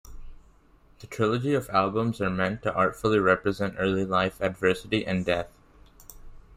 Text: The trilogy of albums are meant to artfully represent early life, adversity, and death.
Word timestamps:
The 0.99 1.05
trilogy 1.05 1.53
of 1.53 1.69
albums 1.69 2.21
are 2.21 2.29
meant 2.31 2.63
to 2.63 2.73
artfully 2.73 3.19
represent 3.19 3.75
early 3.77 4.03
life, 4.03 4.41
adversity, 4.41 5.05
and 5.05 5.23
death. 5.23 5.51